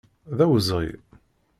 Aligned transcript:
D 0.37 0.39
awezɣi. 0.45 0.89